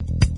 [0.00, 0.37] It's James Golden,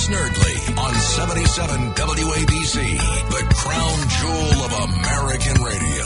[0.00, 2.96] Bo Snerdley, on 77 WABC,
[3.30, 6.04] the crown jewel of American radio.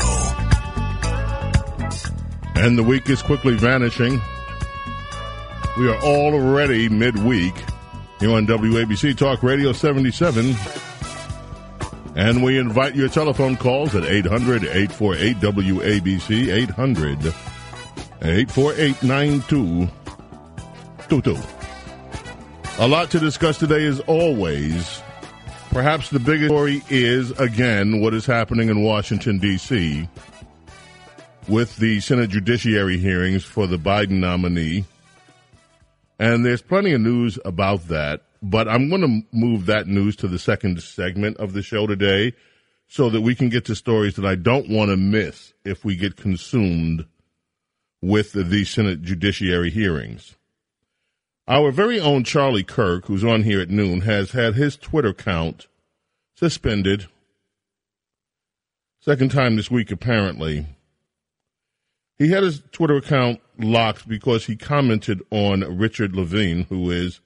[2.57, 4.21] And the week is quickly vanishing.
[5.79, 7.55] We are already midweek
[8.21, 10.55] here on WABC Talk Radio 77.
[12.17, 17.35] And we invite your telephone calls at 800 848 WABC 800
[18.23, 21.64] 848 9222.
[22.81, 25.01] A lot to discuss today, as always.
[25.71, 30.09] Perhaps the biggest story is, again, what is happening in Washington, D.C.
[31.47, 34.85] with the Senate Judiciary hearings for the Biden nominee.
[36.19, 40.27] And there's plenty of news about that, but I'm going to move that news to
[40.27, 42.33] the second segment of the show today
[42.89, 45.95] so that we can get to stories that I don't want to miss if we
[45.95, 47.07] get consumed
[48.03, 50.35] with the Senate Judiciary hearings.
[51.47, 55.67] Our very own Charlie Kirk, who's on here at noon, has had his Twitter account
[56.35, 57.07] suspended.
[59.01, 60.67] Second time this week, apparently.
[62.17, 67.21] He had his Twitter account locked because he commented on Richard Levine, who is,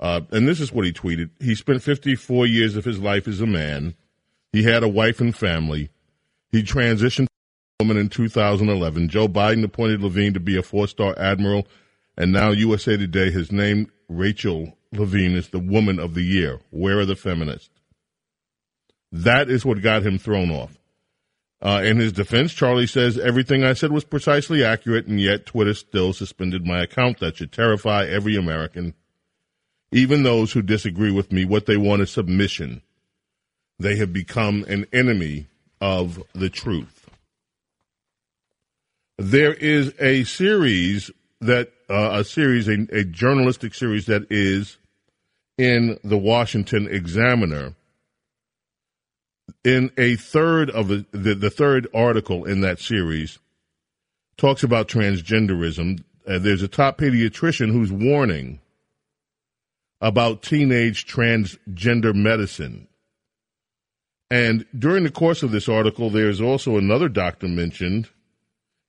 [0.00, 1.28] uh, and this is what he tweeted.
[1.38, 3.94] He spent 54 years of his life as a man.
[4.52, 5.90] He had a wife and family.
[6.50, 9.10] He transitioned to a woman in 2011.
[9.10, 11.66] Joe Biden appointed Levine to be a four star admiral,
[12.16, 16.60] and now USA Today has named Rachel Levine as the woman of the year.
[16.70, 17.70] Where are the feminists?
[19.10, 20.78] That is what got him thrown off.
[21.60, 25.74] Uh, in his defense, Charlie says everything I said was precisely accurate, and yet Twitter
[25.74, 27.20] still suspended my account.
[27.20, 28.94] That should terrify every American,
[29.92, 31.44] even those who disagree with me.
[31.44, 32.82] What they want is submission.
[33.78, 35.46] They have become an enemy
[35.80, 37.08] of the truth.
[39.18, 44.78] There is a series that uh, a series, a, a journalistic series that is
[45.58, 47.74] in the Washington Examiner
[49.62, 53.38] in a third of the, the, the third article in that series
[54.38, 56.02] talks about transgenderism.
[56.26, 58.60] Uh, there's a top pediatrician who's warning
[60.00, 62.88] about teenage transgender medicine.
[64.30, 68.08] And during the course of this article, there's also another doctor mentioned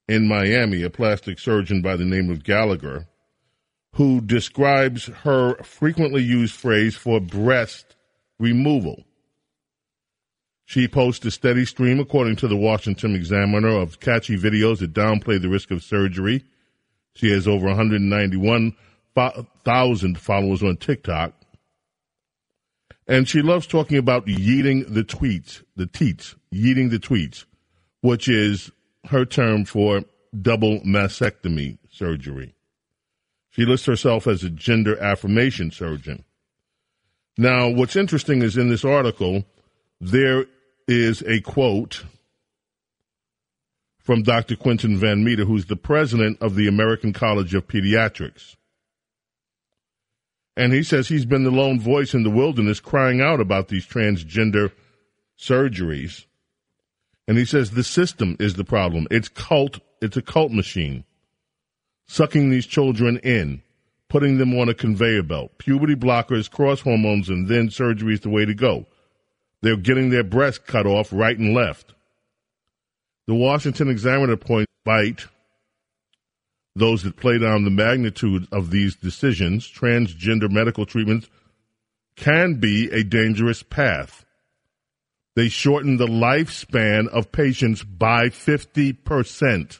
[0.07, 3.07] in Miami, a plastic surgeon by the name of Gallagher,
[3.93, 7.95] who describes her frequently used phrase for breast
[8.39, 9.03] removal.
[10.65, 15.41] She posts a steady stream, according to the Washington Examiner, of catchy videos that downplay
[15.41, 16.45] the risk of surgery.
[17.15, 21.33] She has over 191,000 followers on TikTok.
[23.07, 27.43] And she loves talking about yeeting the tweets, the teats, yeeting the tweets,
[28.01, 28.71] which is
[29.05, 30.03] her term for
[30.39, 32.55] double mastectomy surgery.
[33.51, 36.23] She lists herself as a gender affirmation surgeon.
[37.37, 39.45] Now, what's interesting is in this article,
[39.99, 40.45] there
[40.87, 42.03] is a quote
[43.99, 44.55] from Dr.
[44.55, 48.55] Quentin Van Meter, who's the president of the American College of Pediatrics.
[50.55, 53.87] And he says he's been the lone voice in the wilderness crying out about these
[53.87, 54.71] transgender
[55.39, 56.25] surgeries.
[57.27, 59.07] And he says the system is the problem.
[59.09, 61.05] It's cult, it's a cult machine.
[62.07, 63.61] Sucking these children in,
[64.09, 65.57] putting them on a conveyor belt.
[65.57, 68.85] Puberty blockers, cross hormones, and then surgery is the way to go.
[69.61, 71.93] They're getting their breasts cut off right and left.
[73.25, 75.27] The Washington Examiner points bite
[76.75, 79.69] those that play down the magnitude of these decisions.
[79.69, 81.29] Transgender medical treatments
[82.15, 84.25] can be a dangerous path.
[85.35, 89.79] They shorten the lifespan of patients by 50%.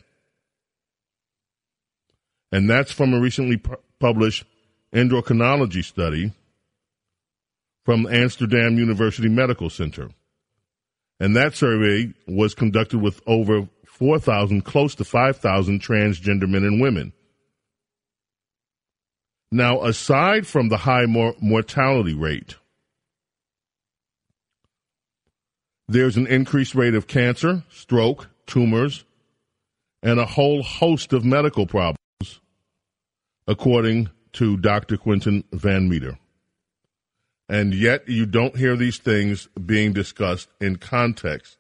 [2.52, 4.46] And that's from a recently pu- published
[4.94, 6.32] endocrinology study
[7.86, 10.10] from Amsterdam University Medical Center.
[11.20, 17.14] And that survey was conducted with over 4,000, close to 5,000 transgender men and women.
[19.52, 22.56] Now, aside from the high mor- mortality rate,
[25.88, 29.06] there's an increased rate of cancer, stroke, tumors,
[30.02, 31.98] and a whole host of medical problems,
[33.48, 34.98] according to Dr.
[34.98, 36.18] Quentin Van Meter.
[37.50, 41.58] And yet, you don't hear these things being discussed in context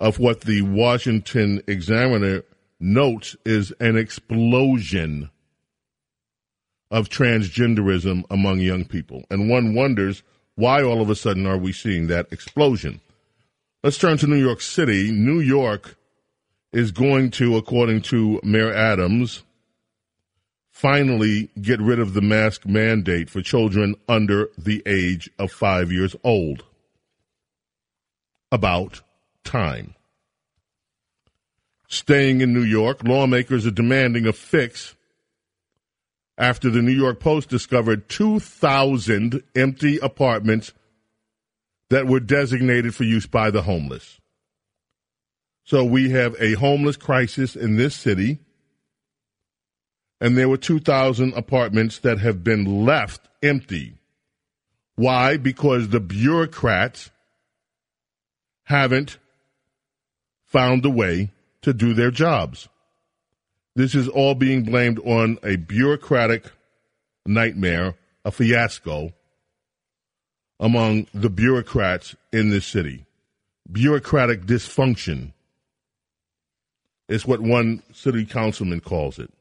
[0.00, 2.44] of what the Washington Examiner
[2.80, 5.30] notes is an explosion
[6.90, 9.24] of transgenderism among young people.
[9.30, 10.22] And one wonders
[10.58, 13.00] why all of a sudden are we seeing that explosion?
[13.84, 15.12] Let's turn to New York City.
[15.12, 15.96] New York
[16.72, 19.44] is going to, according to Mayor Adams,
[20.72, 26.16] finally get rid of the mask mandate for children under the age of five years
[26.24, 26.64] old.
[28.50, 29.02] About
[29.44, 29.94] time.
[31.86, 34.96] Staying in New York, lawmakers are demanding a fix
[36.38, 40.72] after the New York Post discovered 2,000 empty apartments
[41.90, 44.20] that were designated for use by the homeless.
[45.64, 48.38] So we have a homeless crisis in this city,
[50.20, 53.94] and there were 2,000 apartments that have been left empty.
[54.94, 55.36] Why?
[55.36, 57.10] Because the bureaucrats
[58.64, 59.18] haven't
[60.44, 61.32] found a way
[61.62, 62.68] to do their jobs.
[63.78, 66.50] This is all being blamed on a bureaucratic
[67.24, 67.94] nightmare,
[68.24, 69.12] a fiasco
[70.58, 73.06] among the bureaucrats in this city.
[73.70, 75.32] Bureaucratic dysfunction
[77.08, 79.32] is what one city councilman calls it.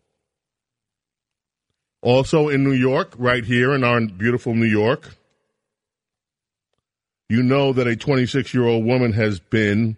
[2.03, 5.15] Also in New York, right here in our beautiful New York,
[7.27, 9.97] you know that a 26 year old woman has been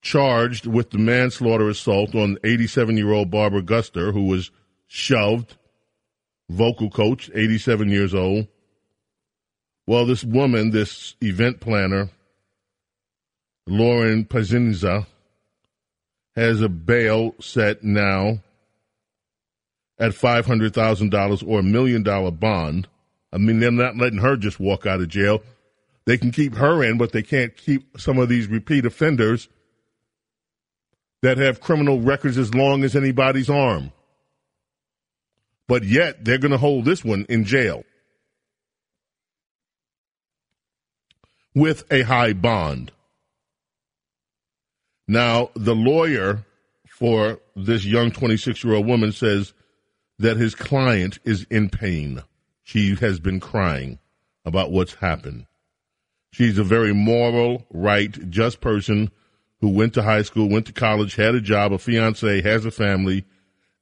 [0.00, 4.50] charged with the manslaughter assault on 87 year old Barbara Gustern, who was
[4.86, 5.56] shoved,
[6.48, 8.48] vocal coach, 87 years old.
[9.86, 12.10] Well, this woman, this event planner,
[13.66, 15.06] Lauren Pazienza,
[16.36, 18.38] has a bail set now
[19.98, 22.86] at $500,000 or a million dollar bond.
[23.32, 25.42] I mean, they're not letting her just walk out of jail.
[26.04, 29.48] They can keep her in, but they can't keep some of these repeat offenders
[31.22, 33.92] that have criminal records as long as anybody's arm.
[35.66, 37.84] But yet, they're going to hold this one in jail
[41.54, 42.92] with a high bond.
[45.06, 46.44] Now, the lawyer
[46.88, 49.52] for this young 26 year old woman says
[50.18, 52.22] that his client is in pain.
[52.62, 53.98] She has been crying
[54.44, 55.46] about what's happened.
[56.32, 59.10] She's a very moral, right, just person
[59.60, 62.70] who went to high school, went to college, had a job, a fiance, has a
[62.70, 63.24] family,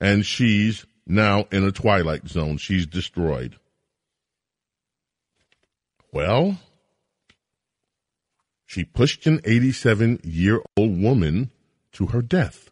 [0.00, 2.56] and she's now in a twilight zone.
[2.56, 3.56] She's destroyed.
[6.12, 6.58] Well,
[8.64, 11.50] she pushed an 87 year old woman
[11.92, 12.70] to her death.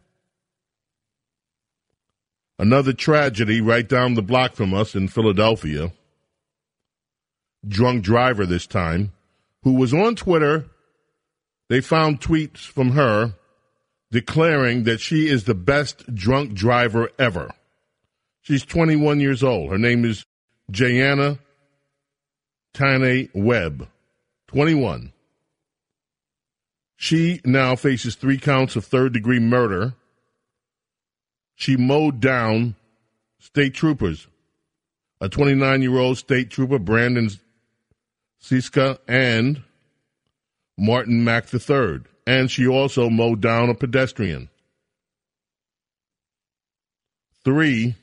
[2.57, 5.91] Another tragedy right down the block from us in Philadelphia.
[7.67, 9.11] Drunk driver this time,
[9.63, 10.65] who was on Twitter
[11.69, 13.33] they found tweets from her
[14.11, 17.51] declaring that she is the best drunk driver ever.
[18.41, 19.71] She's 21 years old.
[19.71, 20.25] Her name is
[20.71, 21.39] Jayana
[22.75, 23.87] Tanae Webb,
[24.47, 25.11] 21.
[26.97, 29.93] She now faces three counts of third degree murder.
[31.55, 32.75] She mowed down
[33.39, 34.27] state troopers.
[35.21, 37.39] A 29 year old state trooper, Branden
[38.41, 39.63] Sisca, and
[40.77, 44.49] Martin Mack III, and she also mowed down a pedestrian.
[47.43, 47.95] Three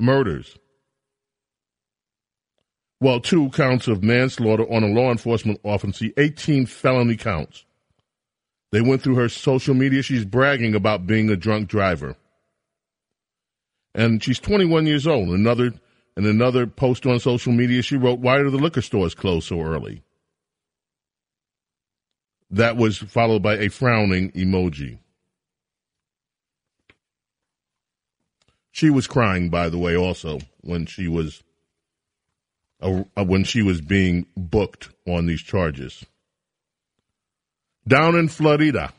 [0.00, 0.56] murders.
[3.00, 7.64] Well, two counts of manslaughter on a law enforcement officer, 18 felony counts.
[8.72, 10.02] They went through her social media.
[10.02, 12.16] She's bragging about being a drunk driver.
[13.94, 15.28] And she's 21 years old.
[15.28, 15.72] Another,
[16.16, 19.60] in another post on social media, she wrote, Why do the liquor stores close so
[19.60, 20.02] early?
[22.50, 24.98] That was followed by a frowning emoji.
[28.70, 31.42] She was crying, by the way, also when she was
[32.80, 36.04] uh, when she was being booked on these charges.
[37.88, 38.92] Down in Florida,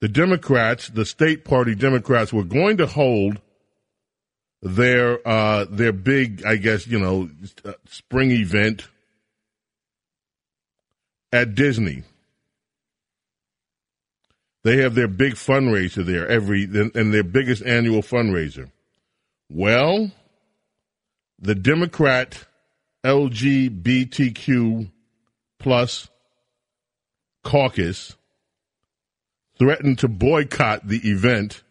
[0.00, 3.40] the Democrats, the state party Democrats, were going to hold
[4.62, 7.28] their uh, their big, I guess, you know,
[7.64, 8.88] uh, spring event
[11.32, 12.04] at Disney.
[14.62, 18.70] They have their big fundraiser there every and their biggest annual fundraiser.
[19.48, 20.10] Well,
[21.38, 22.46] the Democrat
[23.04, 24.90] LGBTQ
[25.58, 26.08] plus
[27.42, 28.16] caucus
[29.58, 31.62] threatened to boycott the event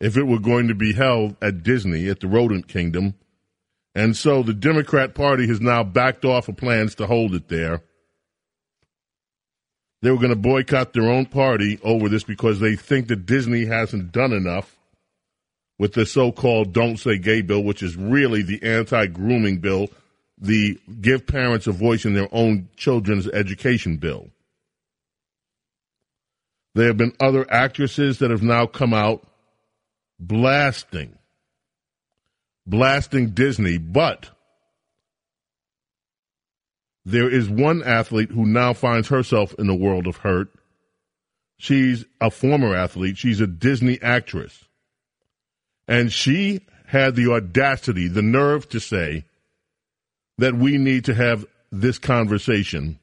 [0.00, 3.14] if it were going to be held at Disney at the Rodent Kingdom.
[3.94, 7.82] And so the Democrat Party has now backed off of plans to hold it there.
[10.00, 13.64] They were going to boycott their own party over this because they think that Disney
[13.64, 14.76] hasn't done enough
[15.78, 19.88] with the so called Don't Say Gay bill, which is really the anti grooming bill,
[20.40, 24.28] the Give Parents a Voice in Their Own Children's Education bill.
[26.74, 29.26] There have been other actresses that have now come out
[30.20, 31.18] blasting,
[32.66, 34.30] blasting Disney, but
[37.08, 40.48] there is one athlete who now finds herself in a world of hurt.
[41.56, 43.16] She's a former athlete.
[43.16, 44.66] She's a Disney actress.
[45.88, 49.24] And she had the audacity, the nerve to say
[50.36, 52.98] that we need to have this conversation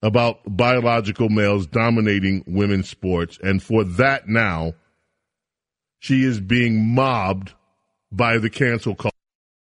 [0.00, 3.36] about biological males dominating women's sports.
[3.42, 4.74] And for that now,
[5.98, 7.52] she is being mobbed
[8.12, 9.10] by the cancel culture,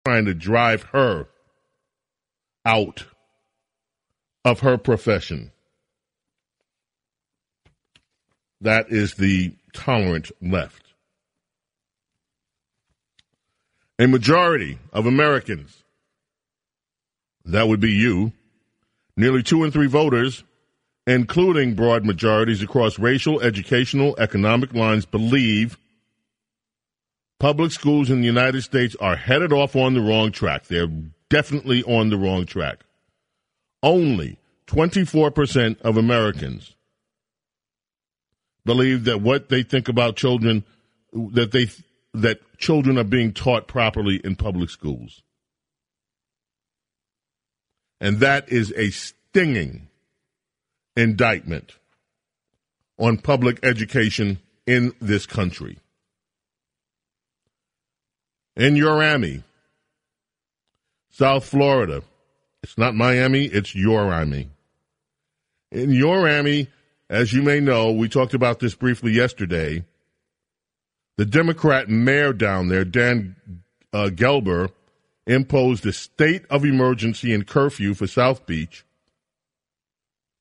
[0.05, 1.27] trying to drive her
[2.69, 3.05] out
[4.45, 5.51] of her profession.
[8.61, 10.83] That is the tolerant left.
[13.97, 15.83] A majority of Americans,
[17.43, 18.33] that would be you,
[19.17, 20.43] nearly two in three voters,
[21.07, 25.79] including broad majorities across racial, educational, economic lines, believe
[27.39, 30.65] public schools in the United States are headed off on the wrong track.
[30.65, 30.87] They're
[31.29, 32.79] definitely on the wrong track.
[33.81, 36.75] Only 24% of Americans
[38.65, 40.63] believe that what they think about children
[41.11, 41.67] that they
[42.13, 45.21] that children are being taught properly in public schools.
[48.01, 49.87] And that is a stinging
[50.95, 51.73] indictment
[52.97, 55.79] on public education in this country.
[58.55, 59.43] In Yourami,
[61.19, 62.01] South Florida,
[62.63, 64.47] it's not Miami, it's Yourami.
[65.69, 66.69] In Yourami,
[67.09, 69.83] as you may know, we talked about this briefly yesterday
[71.17, 73.35] the Democrat mayor down there, Dan
[73.91, 74.69] uh, Gelber,
[75.27, 78.85] imposed a state of emergency and curfew for South Beach,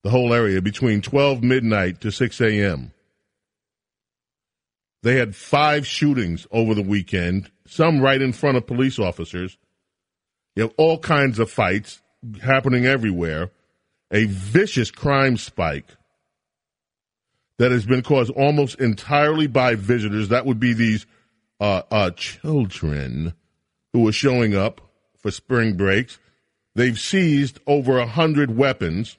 [0.04, 2.92] the whole area, between 12 midnight to 6 a.m.
[5.02, 9.58] They had five shootings over the weekend, some right in front of police officers.
[10.58, 12.02] You have all kinds of fights
[12.42, 13.52] happening everywhere,
[14.10, 15.86] a vicious crime spike
[17.58, 20.30] that has been caused almost entirely by visitors.
[20.30, 21.06] That would be these
[21.60, 23.34] uh, uh, children
[23.92, 24.80] who are showing up
[25.16, 26.18] for spring breaks.
[26.74, 29.16] They've seized over a hundred weapons,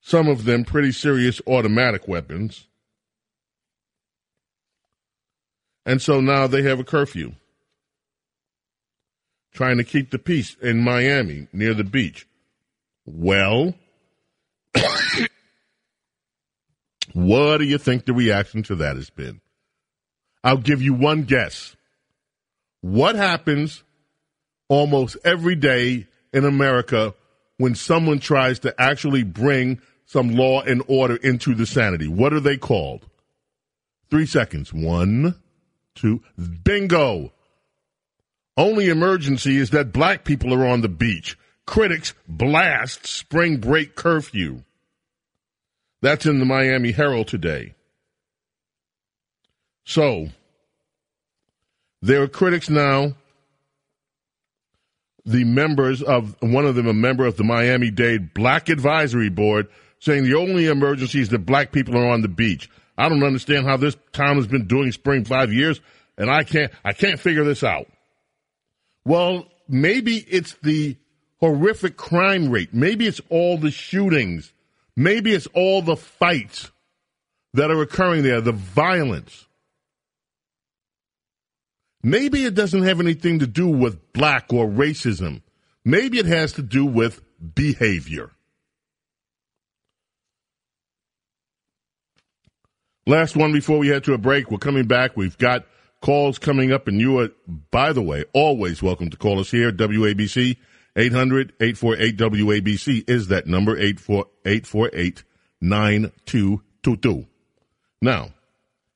[0.00, 2.66] some of them pretty serious automatic weapons.
[5.84, 7.34] And so now they have a curfew,
[9.52, 12.26] trying to keep the peace in Miami near the beach.
[13.04, 13.74] Well,
[17.12, 19.40] what do you think the reaction to that has been?
[20.44, 21.76] I'll give you one guess.
[22.80, 23.84] What happens
[24.68, 27.14] almost every day in America
[27.58, 32.08] when someone tries to actually bring some law and order into the sanity?
[32.08, 33.06] What are they called?
[34.10, 34.72] Three seconds.
[34.72, 35.36] One,
[35.94, 36.22] two,
[36.64, 37.32] bingo.
[38.56, 41.38] Only emergency is that black people are on the beach.
[41.66, 44.62] Critics blast spring break curfew.
[46.02, 47.74] That's in the Miami Herald today.
[49.84, 50.28] So,
[52.02, 53.14] there are critics now.
[55.24, 59.68] The members of one of them, a member of the Miami Dade Black Advisory Board,
[60.00, 62.68] saying the only emergency is that black people are on the beach.
[62.98, 65.80] I don't understand how this town has been doing spring five years,
[66.18, 67.86] and I can't I can't figure this out.
[69.04, 70.96] Well, maybe it's the
[71.40, 72.72] horrific crime rate.
[72.72, 74.52] Maybe it's all the shootings
[74.96, 76.70] Maybe it's all the fights
[77.54, 79.46] that are occurring there, the violence.
[82.02, 85.42] Maybe it doesn't have anything to do with black or racism.
[85.84, 87.22] Maybe it has to do with
[87.54, 88.30] behavior.
[93.06, 94.50] Last one before we head to a break.
[94.50, 95.16] We're coming back.
[95.16, 95.64] We've got
[96.02, 97.30] calls coming up, and you are,
[97.70, 100.58] by the way, always welcome to call us here, WABC
[100.96, 105.24] 800 848 WABC is that number 848
[105.60, 107.26] 9222.
[108.02, 108.30] Now,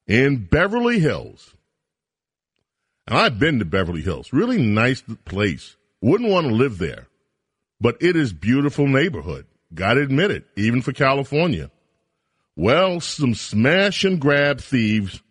[0.06, 1.54] in Beverly Hills,
[3.06, 5.76] and I've been to Beverly Hills, really nice place.
[6.02, 7.06] Wouldn't want to live there,
[7.80, 9.46] but it is beautiful neighborhood.
[9.72, 11.70] Got to admit it, even for California.
[12.56, 15.22] Well, some smash and grab thieves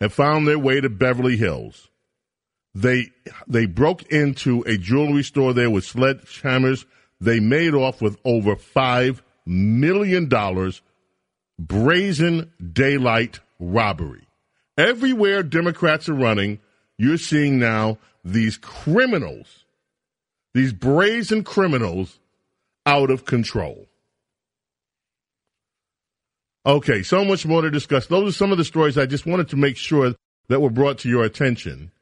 [0.00, 1.88] have found their way to Beverly Hills.
[2.74, 3.10] They
[3.46, 6.84] they broke into a jewelry store there with sledgehammers.
[7.20, 10.82] They made off with over five million dollars
[11.58, 14.26] brazen daylight robbery.
[14.76, 16.60] Everywhere Democrats are running,
[16.98, 19.64] you're seeing now these criminals,
[20.52, 22.18] these brazen criminals
[22.84, 23.85] out of control.
[26.66, 28.08] Okay, so much more to discuss.
[28.08, 30.16] Those are some of the stories I just wanted to make sure
[30.48, 31.92] that were brought to your attention.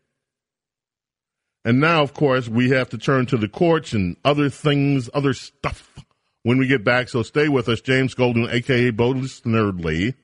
[1.67, 5.35] And now, of course, we have to turn to the courts and other things, other
[5.35, 5.99] stuff
[6.45, 7.11] when we get back.
[7.11, 7.83] So stay with us.
[7.83, 10.15] James Golden, aka Bo Snerdley,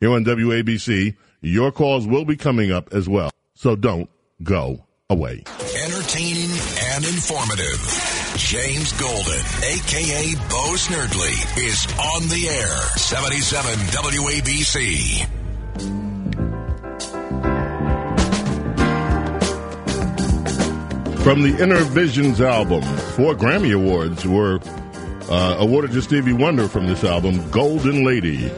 [0.00, 1.16] here on WABC.
[1.40, 3.30] Your calls will be coming up as well.
[3.54, 4.10] So don't
[4.42, 5.42] go away.
[5.86, 6.50] Entertaining
[6.92, 7.80] and informative.
[8.36, 12.76] James Golden, aka Bo Snerdley, is on the air.
[12.98, 15.26] 77 WABC.
[21.22, 24.60] From the Innervisions album, four Grammy Awards were
[25.30, 28.50] uh, awarded to Stevie Wonder from this album, Golden Lady.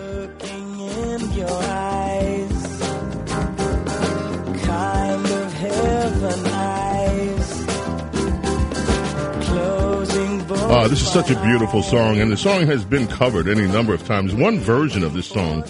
[10.70, 13.92] Uh, this is such a beautiful song, and the song has been covered any number
[13.92, 14.32] of times.
[14.32, 15.64] One version of this song,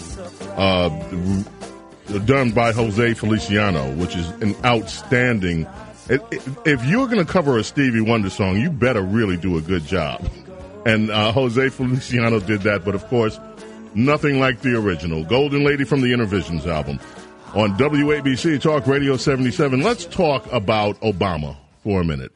[0.57, 0.89] uh,
[2.25, 5.65] done by Jose Feliciano, which is an outstanding.
[6.07, 9.83] If you're going to cover a Stevie Wonder song, you better really do a good
[9.85, 10.23] job.
[10.85, 13.39] And uh, Jose Feliciano did that, but of course,
[13.95, 15.23] nothing like the original.
[15.23, 16.99] Golden Lady from the Innervisions album.
[17.55, 22.35] On WABC Talk Radio 77, let's talk about Obama for a minute.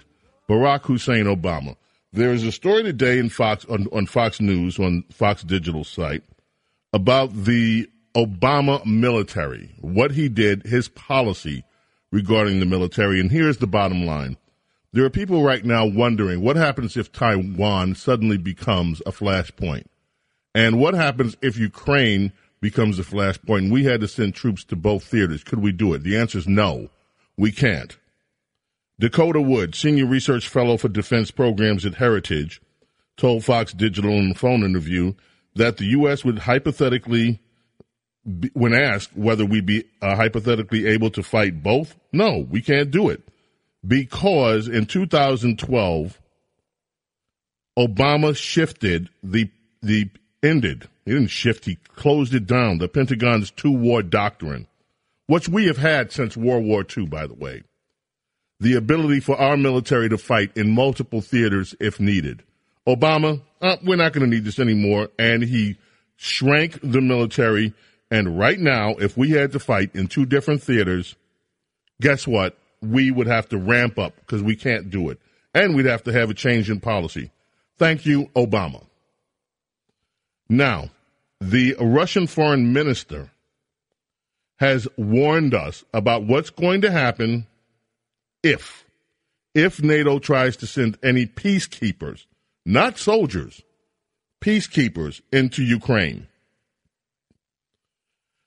[0.49, 1.75] Barack Hussein Obama.
[2.15, 6.23] There is a story today in Fox on, on Fox News on Fox Digital site
[6.93, 11.65] about the Obama military, what he did, his policy
[12.13, 13.19] regarding the military.
[13.19, 14.37] And here's the bottom line.
[14.93, 19.83] There are people right now wondering what happens if Taiwan suddenly becomes a flashpoint?
[20.53, 23.71] And what happens if Ukraine becomes a flashpoint?
[23.71, 25.43] We had to send troops to both theaters.
[25.43, 26.03] Could we do it?
[26.03, 26.87] The answer is no,
[27.35, 27.97] we can't.
[28.97, 32.61] Dakota Wood, Senior Research Fellow for Defense Programs at Heritage,
[33.17, 35.13] told Fox Digital in a phone interview
[35.55, 36.23] that the U.S.
[36.23, 37.41] would hypothetically,
[38.39, 42.89] be, when asked whether we'd be uh, hypothetically able to fight both, no, we can't
[42.89, 43.21] do it.
[43.85, 46.19] Because in 2012,
[47.77, 50.09] Obama shifted the, the,
[50.41, 54.67] ended, he didn't shift, he closed it down, the Pentagon's two war doctrine,
[55.27, 57.63] which we have had since World War II, by the way
[58.59, 62.43] the ability for our military to fight in multiple theaters if needed.
[62.87, 65.09] Obama, uh, we're not going to need this anymore.
[65.17, 65.77] And he
[66.15, 67.73] shrank the military.
[68.11, 71.15] And right now, if we had to fight in two different theaters,
[71.99, 72.57] guess what?
[72.81, 75.19] We would have to ramp up because we can't do it.
[75.53, 77.31] And we'd have to have a change in policy.
[77.77, 78.83] Thank you, Obama.
[80.47, 80.89] Now,
[81.41, 83.31] the Russian foreign minister
[84.57, 87.47] has warned us about what's going to happen
[88.45, 88.85] if
[89.55, 92.25] if NATO tries to send any peacekeepers,
[92.65, 93.63] not soldiers,
[94.41, 96.27] peacekeepers into Ukraine.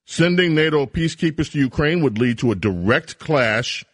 [0.07, 3.85] Sending NATO peacekeepers to Ukraine would lead to a direct clash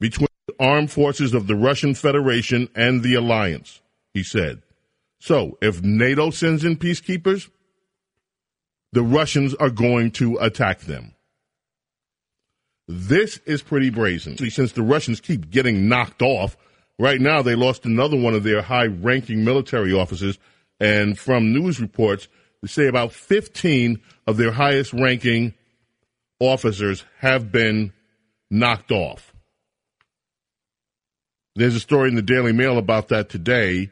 [0.00, 3.80] between the armed forces of the Russian Federation and the alliance,
[4.14, 4.62] he said.
[5.20, 7.50] So, if NATO sends in peacekeepers,
[8.92, 11.14] the Russians are going to attack them.
[12.88, 14.38] This is pretty brazen.
[14.38, 16.56] Since the Russians keep getting knocked off,
[16.98, 20.38] right now they lost another one of their high ranking military officers.
[20.80, 22.28] And from news reports,
[22.62, 25.52] they say about 15 of their highest ranking
[26.40, 27.92] officers have been
[28.50, 29.34] knocked off.
[31.56, 33.90] There's a story in the Daily Mail about that today.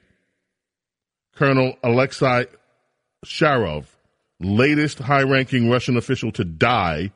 [1.35, 2.47] Colonel Alexei
[3.27, 3.85] Sharov,
[4.41, 7.13] latest high ranking Russian official to die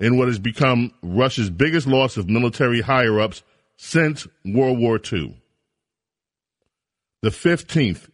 [0.00, 3.42] in what has become Russia's biggest loss of military higher ups
[3.76, 5.36] since World War II.
[7.22, 8.08] The 15th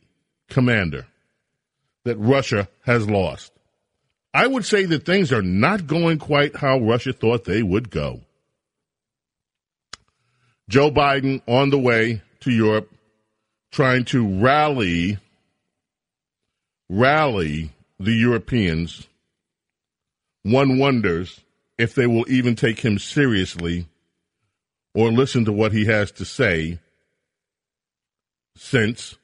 [0.48, 1.06] commander
[2.04, 3.52] that Russia has lost.
[4.32, 8.20] I would say that things are not going quite how Russia thought they would go.
[10.68, 12.90] Joe Biden on the way to Europe
[13.70, 15.18] trying to rally
[16.88, 19.06] rally the Europeans.
[20.42, 21.40] One wonders
[21.78, 23.86] if they will even take him seriously
[24.94, 26.78] or listen to what he has to say
[28.56, 29.16] since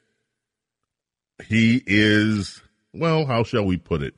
[1.47, 4.15] he is, well, how shall we put it?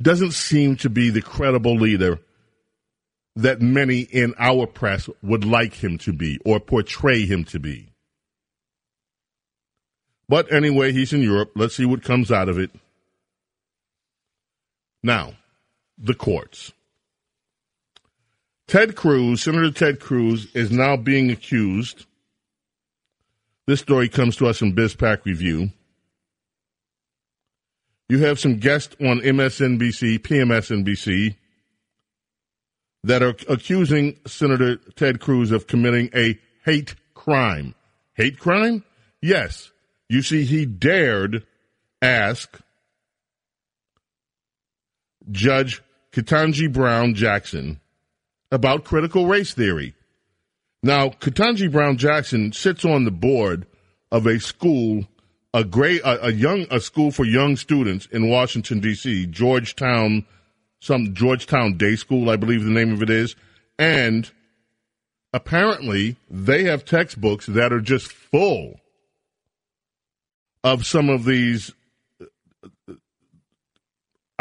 [0.00, 2.20] Doesn't seem to be the credible leader
[3.36, 7.88] that many in our press would like him to be or portray him to be.
[10.28, 11.52] But anyway, he's in Europe.
[11.54, 12.70] Let's see what comes out of it.
[15.02, 15.34] Now,
[15.98, 16.72] the courts.
[18.66, 22.06] Ted Cruz, Senator Ted Cruz, is now being accused.
[23.66, 25.70] This story comes to us from BizPac Review.
[28.08, 31.36] You have some guests on MSNBC, PMSNBC,
[33.04, 37.74] that are accusing Senator Ted Cruz of committing a hate crime.
[38.14, 38.84] Hate crime?
[39.20, 39.70] Yes.
[40.08, 41.46] You see, he dared
[42.00, 42.60] ask
[45.30, 45.82] Judge
[46.12, 47.80] Ketanji Brown Jackson
[48.50, 49.94] about critical race theory.
[50.82, 53.66] Now, Ketanji Brown Jackson sits on the board
[54.10, 55.06] of a school,
[55.54, 60.26] a great, a, a young, a school for young students in Washington D.C., Georgetown
[60.82, 63.36] some Georgetown Day School, I believe the name of it is.
[63.78, 64.28] And
[65.32, 68.80] apparently they have textbooks that are just full
[70.64, 71.72] of some of these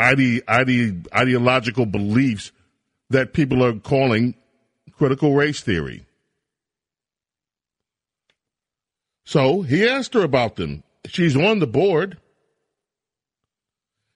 [0.02, 2.52] ide- ide- ideological beliefs
[3.10, 4.36] that people are calling
[4.98, 6.06] critical race theory.
[9.26, 10.84] So he asked her about them.
[11.08, 12.18] She's on the board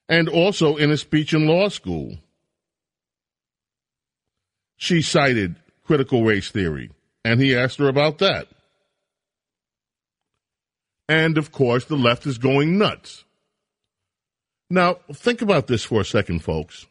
[0.07, 2.17] and also in a speech in law school.
[4.77, 6.91] She cited critical race theory,
[7.23, 8.47] and he asked her about that.
[11.07, 13.23] And of course, the left is going nuts.
[14.69, 16.85] Now, think about this for a second, folks.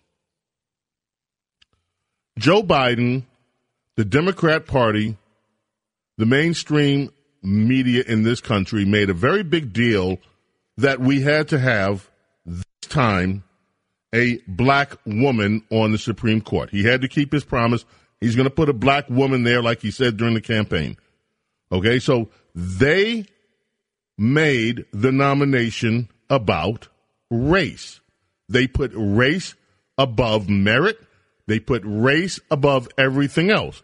[2.39, 3.25] Joe Biden,
[3.97, 5.17] the Democrat Party,
[6.17, 7.11] the mainstream
[7.43, 10.19] media in this country made a very big deal
[10.77, 12.11] that we had to have
[12.47, 13.45] this time
[14.15, 16.71] a black woman on the Supreme Court.
[16.71, 17.85] He had to keep his promise.
[18.21, 20.97] He's going to put a black woman there, like he said during the campaign.
[21.73, 23.27] Okay, so they
[24.17, 26.89] made the nomination about
[27.35, 28.01] race.
[28.49, 29.55] They put race
[29.99, 30.99] above merit.
[31.47, 33.83] They put race above everything else.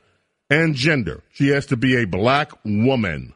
[0.48, 1.22] And gender.
[1.32, 3.34] She has to be a black woman.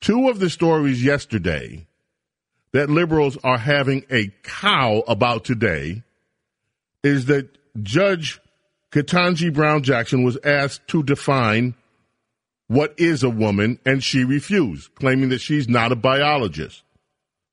[0.00, 1.86] Two of the stories yesterday
[2.72, 6.02] that liberals are having a cow about today
[7.02, 7.48] is that
[7.82, 8.40] Judge
[8.90, 11.74] Ketanji Brown Jackson was asked to define
[12.68, 16.82] what is a woman, and she refused, claiming that she's not a biologist.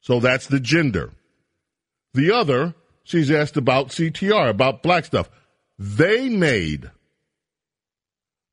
[0.06, 1.14] So that's the gender.
[2.14, 5.32] The other, she's asked about CTR, about black stuff.
[5.80, 6.92] They made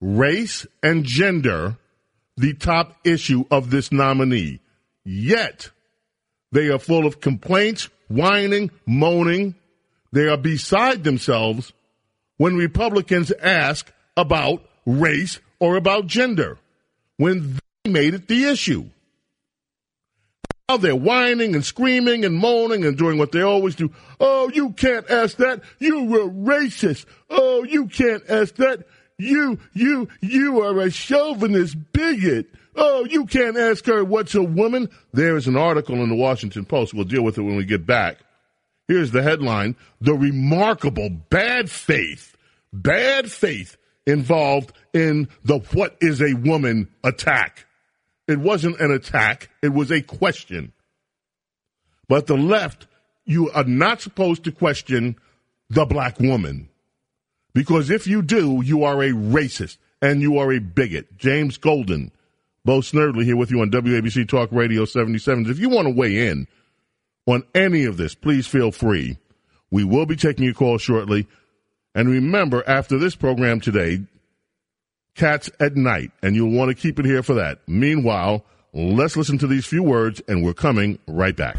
[0.01, 1.77] race and gender
[2.39, 4.61] the top issue of this nominee.
[5.05, 5.71] Yet,
[6.53, 9.55] they are full of complaints, whining, moaning.
[10.11, 11.75] They are beside themselves
[12.39, 16.57] when Republicans ask about race or about gender,
[17.19, 18.87] when they made it the issue.
[20.77, 23.91] They're whining and screaming and moaning and doing what they always do.
[24.21, 25.63] Oh, you can't ask that.
[25.79, 27.07] You were racist.
[27.31, 28.87] Oh, you can't ask that.
[29.19, 32.47] You, you, you are a chauvinist bigot.
[32.75, 34.89] Oh, you can't ask her what's a woman.
[35.13, 36.95] There is an article in the Washington Post.
[36.95, 38.19] We'll deal with it when we get back.
[38.89, 42.37] Here's the headline The remarkable bad faith,
[42.73, 47.67] bad faith involved in the what is a woman attack.
[48.29, 50.73] It wasn't an attack, it was a question.
[52.09, 52.87] But the left,
[53.25, 55.17] you are not supposed to question
[55.71, 56.69] the black woman.
[57.55, 61.17] Because if you do, you are a racist and you are a bigot.
[61.17, 62.13] James Golden
[62.65, 65.51] Bo Snerdley here with you on WABC Talk Radio 77.
[65.51, 66.47] If you want to weigh in
[67.27, 69.19] on any of this, please feel free.
[69.71, 71.27] We will be taking your call shortly.
[71.95, 74.03] And remember, after this program today,
[75.15, 77.59] Cats at Night, and you'll want to keep it here for that.
[77.67, 81.57] Meanwhile, let's listen to these few words, and we're coming right back.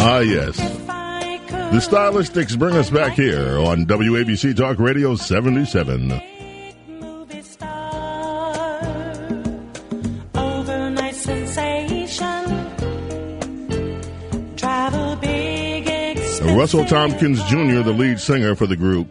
[0.00, 0.56] Ah, yes.
[0.56, 6.37] The Stylistics bring us back here on WABC Talk Radio 77.
[16.58, 19.06] Russell Thompkins Jr., the lead singer for the group.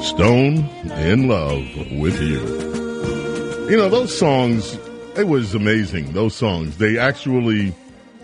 [0.00, 0.56] Stone
[1.02, 1.66] in love
[1.98, 2.40] with you.
[3.68, 4.78] You know, those songs,
[5.18, 6.78] it was amazing, those songs.
[6.78, 7.74] They actually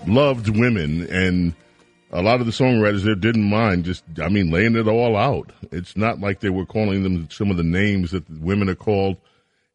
[0.07, 1.53] loved women and
[2.11, 5.53] a lot of the songwriters there didn't mind just, I mean, laying it all out.
[5.71, 9.19] It's not like they were calling them some of the names that women are called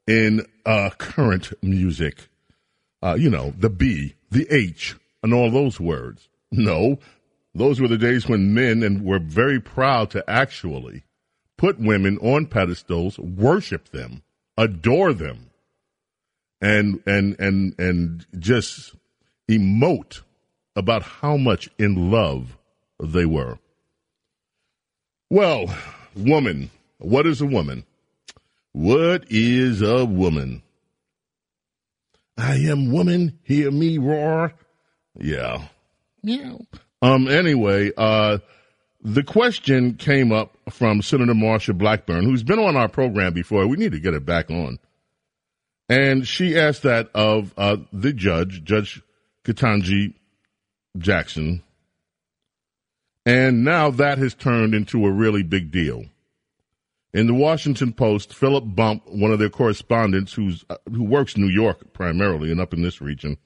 [0.08, 2.28] in uh, current music.
[3.02, 6.30] Uh, you know, the B, the H, and all those words.
[6.52, 7.00] No,
[7.54, 11.04] those were the days when men and were very proud to actually
[11.58, 14.24] put women on pedestals, worship them,
[14.58, 15.50] adore them,
[16.62, 18.96] and and and and just
[19.50, 20.22] emote
[20.76, 22.58] about how much in love
[23.00, 23.60] they were.
[25.30, 25.76] Well,
[26.16, 27.86] woman, what is a woman?
[28.72, 30.64] What is a woman?
[32.38, 34.54] I am woman, hear me roar.
[35.20, 35.68] Yeah.
[36.24, 36.58] Yeah.
[37.02, 38.40] Um anyway, uh
[39.04, 43.68] the question came up from Senator Marsha Blackburn, who's been on our program before.
[43.68, 44.80] We need to get it back on.
[45.90, 49.02] And she asked that of uh, the judge, Judge
[49.44, 50.14] Ketanji
[50.98, 51.64] Jackson.
[53.26, 56.06] And now that has turned into a really big deal.
[57.14, 61.48] In the Washington Post, Philip Bump, one of their correspondents who's, uh, who works New
[61.48, 63.38] York primarily and up in this region,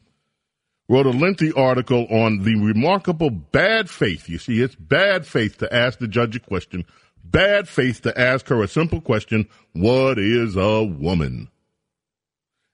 [0.90, 4.30] wrote a lengthy article on the remarkable bad faith.
[4.30, 6.86] You see, it's bad faith to ask the judge a question,
[7.24, 11.50] bad faith to ask her a simple question What is a woman?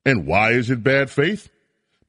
[0.05, 1.49] And why is it bad faith?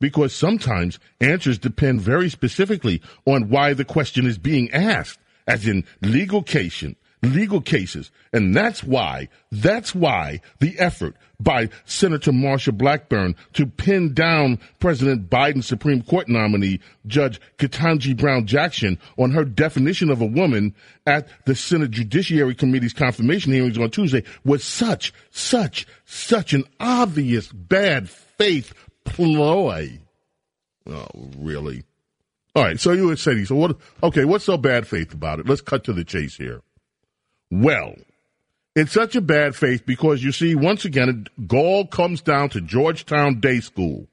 [0.01, 5.85] Because sometimes answers depend very specifically on why the question is being asked, as in
[6.03, 6.85] legal case,
[7.25, 8.11] legal cases.
[8.33, 15.29] And that's why, that's why the effort by Senator Marsha Blackburn to pin down President
[15.29, 20.75] Biden's Supreme Court nominee, Judge Ketanji Brown Jackson, on her definition of a woman
[21.07, 27.49] at the Senate Judiciary Committee's confirmation hearings on Tuesday was such, such, such an obvious
[27.53, 28.73] bad faith
[29.05, 29.99] ploy.
[30.87, 31.07] Oh,
[31.39, 31.85] really?
[32.55, 32.79] All right.
[32.81, 33.77] So you would say, so what?
[34.03, 35.49] Okay, what's so bad faith about it?
[35.49, 36.63] Let's cut to the chase here.
[37.51, 37.95] Well,
[38.75, 42.61] it's such a bad faith because you see, once again, it all comes down to
[42.61, 44.09] Georgetown Day School.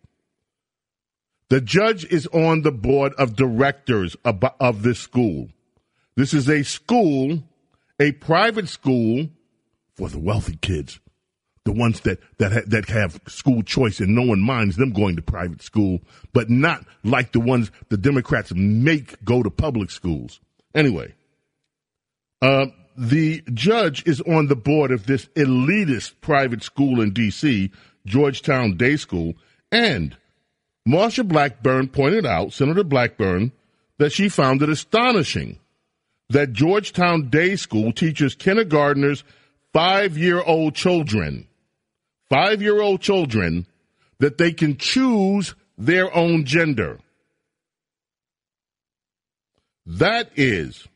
[1.49, 5.49] The judge is on the board of directors of, of this school.
[6.15, 7.43] This is a school,
[7.99, 9.29] a private school
[9.95, 10.99] for the wealthy kids
[11.63, 15.15] the ones that that ha- that have school choice and no one minds them going
[15.15, 15.99] to private school,
[16.33, 20.39] but not like the ones the Democrats make go to public schools.
[20.73, 21.13] Anyway,
[22.41, 27.71] uh, the judge is on the board of this elitist private school in D.C.,
[28.05, 29.35] Georgetown Day School,
[29.71, 30.17] and
[30.87, 33.51] Marsha Blackburn pointed out, Senator Blackburn,
[33.99, 35.59] that she found it astonishing
[36.29, 39.23] that Georgetown Day School teaches kindergartners
[39.73, 41.47] five year old children
[42.31, 43.67] five year old children
[44.19, 46.97] that they can choose their own gender.
[49.85, 50.87] That is,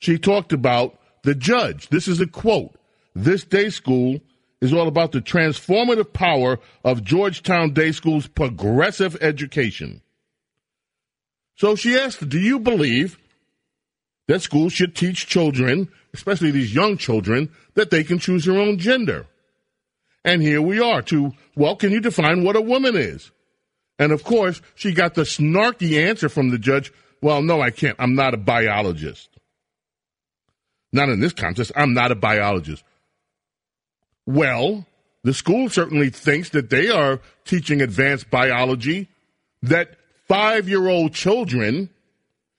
[0.00, 1.88] she talked about the judge.
[1.88, 2.74] This is a quote.
[3.14, 4.20] This day school
[4.60, 10.02] is all about the transformative power of Georgetown Day School's progressive education.
[11.56, 13.16] So she asked, Do you believe
[14.28, 18.78] that schools should teach children, especially these young children, that they can choose their own
[18.78, 19.26] gender?
[20.24, 23.30] And here we are to, well, can you define what a woman is?
[23.98, 27.96] And of course, she got the snarky answer from the judge, well, no, I can't.
[27.98, 29.28] I'm not a biologist.
[30.92, 31.72] Not in this contest.
[31.74, 32.84] I'm not a biologist.
[34.26, 34.86] Well,
[35.22, 39.08] the school certainly thinks that they are teaching advanced biology,
[39.62, 39.96] that
[40.28, 41.90] five year old children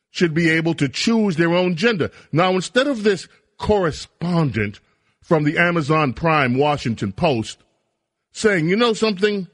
[0.10, 2.10] should be able to choose their own gender.
[2.32, 4.80] Now, instead of this correspondent
[5.26, 7.58] from the Amazon Prime Washington Post
[8.32, 9.48] saying, you know something?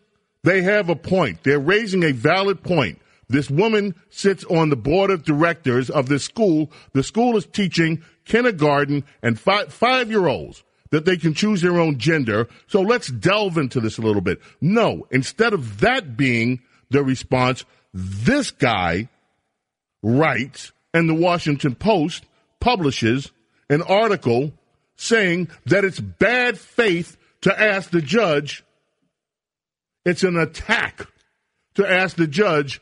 [0.43, 1.43] They have a point.
[1.43, 2.99] They're raising a valid point.
[3.29, 6.69] This woman sits on the board of directors of this school.
[6.91, 11.79] The school is teaching kindergarten and five, five year olds that they can choose their
[11.79, 12.49] own gender.
[12.67, 14.41] So let's delve into this a little bit.
[14.59, 19.07] No, instead of that being the response, this guy
[20.03, 22.25] writes and the Washington Post
[22.59, 23.31] publishes
[23.69, 24.51] an article
[25.01, 28.63] saying that it's bad faith to ask the judge.
[30.05, 31.07] It's an attack
[31.73, 32.81] to ask the judge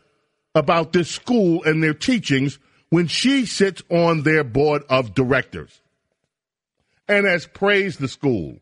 [0.54, 5.80] about this school and their teachings when she sits on their board of directors
[7.08, 8.58] and has praised the school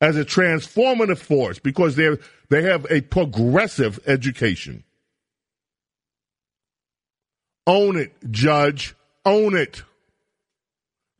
[0.00, 2.16] as a transformative force because they
[2.48, 4.84] they have a progressive education.
[7.66, 8.94] Own it, judge.
[9.24, 9.82] Own it.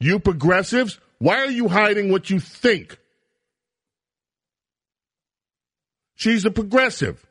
[0.01, 2.99] You progressives, why are you hiding what you think?
[6.17, 7.25] She's a progressive.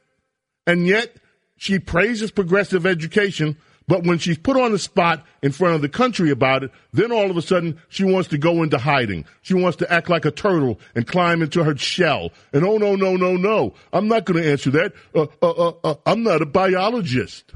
[0.66, 1.14] And yet,
[1.58, 3.58] she praises progressive education,
[3.90, 7.12] but when she's put on the spot in front of the country about it, then
[7.12, 9.26] all of a sudden she wants to go into hiding.
[9.42, 12.30] She wants to act like a turtle and climb into her shell.
[12.54, 13.74] And oh, no, no, no, no.
[13.92, 14.94] I'm not going to answer that.
[15.14, 17.52] Uh, uh, uh, uh, I'm not a biologist.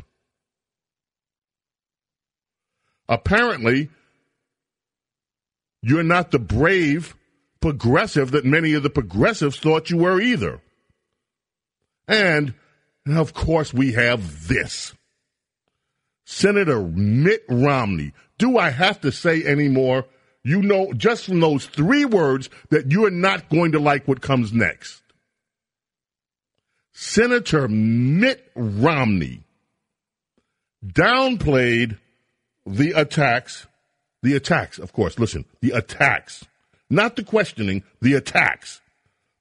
[3.07, 3.89] Apparently,
[5.85, 7.15] you're not the brave
[7.61, 10.59] progressive that many of the progressives thought you were either.
[12.07, 12.55] And,
[13.07, 14.93] of course, we have this.
[16.25, 18.13] Senator Mitt Romney.
[18.39, 20.05] Do I have to say any more?
[20.43, 24.21] You know, just from those three words, that you are not going to like what
[24.21, 25.03] comes next.
[26.93, 29.43] Senator Mitt Romney
[30.83, 31.99] downplayed
[32.65, 33.67] the attacks,
[34.25, 36.45] the attacks, of course, listen, the attacks,
[36.89, 38.81] not the questioning, the attacks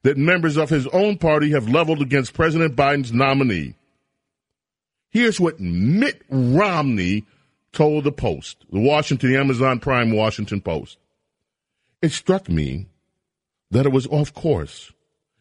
[0.03, 3.75] that members of his own party have leveled against President Biden's nominee.
[5.09, 7.25] Here's what Mitt Romney
[7.73, 10.99] told the Post, the Washington, the Amazon Prime Washington Post.
[12.03, 12.87] It struck me
[13.71, 14.93] that it was off course,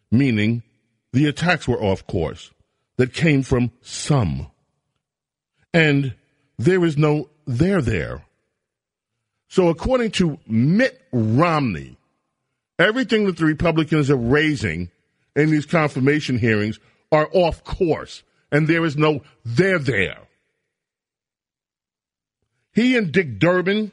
[0.09, 0.63] meaning
[1.11, 2.51] the attacks were off course,
[2.95, 4.47] that came from some.
[5.73, 6.13] And
[6.57, 8.23] there is no there there.
[9.53, 11.97] So according to Mitt Romney,
[12.79, 14.89] Everything that the Republicans are raising
[15.35, 16.79] in these confirmation hearings
[17.11, 20.17] are off course, and there is no they're there.
[22.73, 23.91] He and Dick Durbin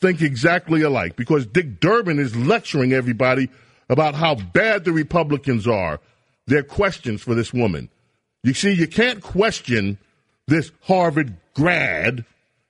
[0.00, 3.48] think exactly alike because Dick Durbin is lecturing everybody
[3.88, 6.00] about how bad the Republicans are.
[6.46, 7.90] Their questions for this woman.
[8.42, 9.98] You see, you can't question
[10.48, 12.24] this Harvard grad.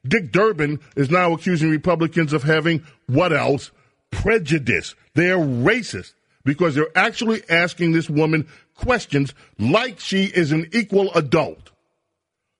[0.07, 3.71] Dick Durbin is now accusing Republicans of having what else?
[4.11, 4.95] prejudice.
[5.15, 11.71] They're racist because they're actually asking this woman questions like she is an equal adult.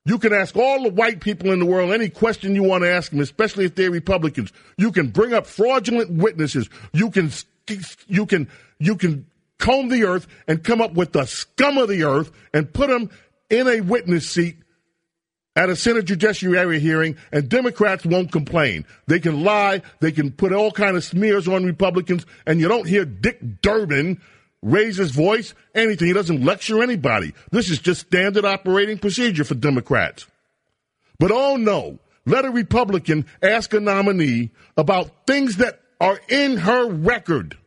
[0.05, 2.91] You can ask all the white people in the world any question you want to
[2.91, 4.53] ask them, especially if they're Republicans.
[4.79, 6.69] You can bring up fraudulent witnesses.
[6.93, 7.31] You can
[8.07, 8.49] you can
[8.79, 9.27] you can
[9.59, 13.11] comb the earth and come up with the scum of the earth and put them
[13.51, 14.57] in a witness seat
[15.59, 18.87] at a Senate Judiciary hearing, and Democrats won't complain.
[19.09, 22.87] They can lie, they can put all kind of smears on Republicans, and you don't
[22.87, 24.21] hear Dick Durbin
[24.63, 26.07] raise his voice, anything.
[26.07, 27.35] He doesn't lecture anybody.
[27.51, 30.29] This is just standard operating procedure for Democrats.
[31.19, 36.89] But oh no, let a Republican ask a nominee about things that are in her
[36.89, 37.59] record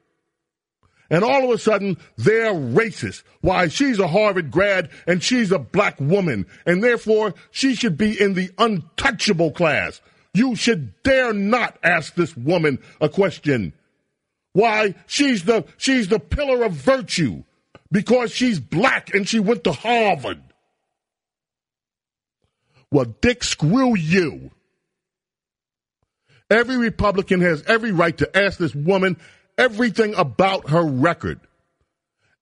[1.12, 3.22] and all of a sudden they're racist.
[3.42, 3.68] Why?
[3.68, 8.34] She's a Harvard grad and she's a black woman, and therefore she should be in
[8.34, 10.02] the untouchable class.
[10.34, 13.74] You should dare not ask this woman a question.
[14.54, 14.96] Why?
[15.06, 17.44] She's the she's the pillar of virtue
[17.92, 20.42] because she's black and she went to Harvard.
[22.90, 24.52] Well, Dick, screw you.
[26.50, 29.18] Every Republican has every right to ask this woman
[29.62, 31.40] everything about her record.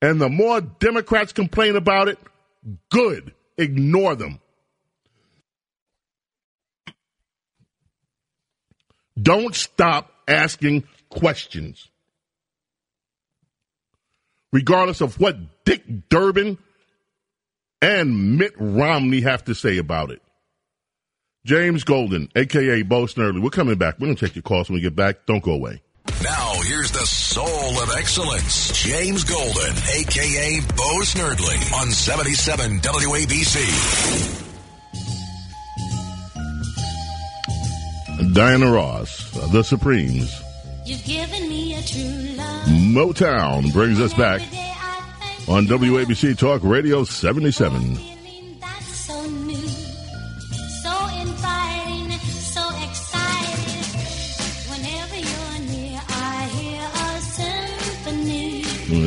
[0.02, 2.18] And the more Democrats complain about it,
[2.90, 3.34] good.
[3.58, 4.40] Ignore them.
[9.22, 11.90] Don't stop asking questions.
[14.54, 16.58] Regardless of what Dick Durbin
[17.82, 20.22] and Mitt Romney have to say about it.
[21.46, 23.42] James Golden, aka Bo Snerdley.
[23.42, 24.00] We're coming back.
[24.00, 25.26] We're going to take your calls when we get back.
[25.26, 25.82] Don't go away.
[26.24, 30.62] Now, here's the soul of excellence, James Golden, a.k.a.
[30.76, 34.46] Bo Snerdley, on 77 WABC.
[38.34, 40.42] Diana Ross, The Supremes.
[40.86, 42.66] You've given me a true love.
[42.68, 44.42] Motown brings us back
[45.48, 48.19] on WABC Talk Radio 77.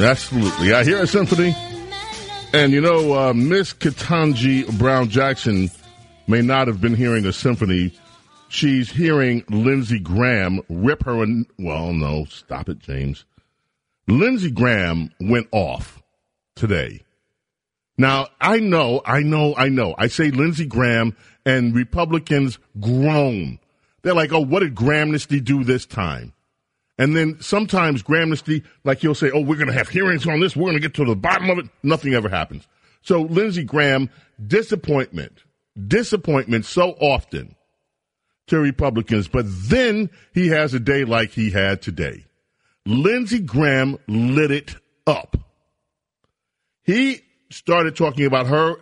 [0.00, 0.72] Absolutely.
[0.72, 1.54] I hear a symphony.
[2.52, 5.70] And you know, uh, Miss Ketanji Brown Jackson
[6.26, 7.92] may not have been hearing a symphony.
[8.48, 11.22] She's hearing Lindsey Graham rip her.
[11.22, 13.24] An- well, no, stop it, James.
[14.06, 16.02] Lindsey Graham went off
[16.54, 17.02] today.
[17.96, 19.94] Now, I know, I know, I know.
[19.96, 21.16] I say Lindsey Graham
[21.46, 23.58] and Republicans groan.
[24.02, 26.32] They're like, oh, what did Gramnesty do this time?
[26.98, 30.54] And then sometimes Gramnesty, like he'll say, oh, we're going to have hearings on this.
[30.54, 31.66] We're going to get to the bottom of it.
[31.82, 32.66] Nothing ever happens.
[33.02, 34.10] So Lindsey Graham,
[34.46, 35.32] disappointment,
[35.88, 37.56] disappointment so often
[38.48, 42.26] to Republicans, but then he has a day like he had today.
[42.84, 44.76] Lindsey Graham lit it
[45.06, 45.36] up.
[46.82, 48.76] He started talking about her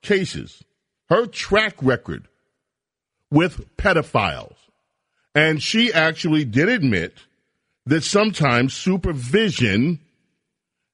[0.00, 0.64] cases,
[1.08, 2.28] her track record
[3.30, 4.56] with pedophiles.
[5.34, 7.14] And she actually did admit
[7.86, 10.00] that sometimes supervision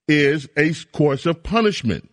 [0.07, 2.11] is a course of punishment.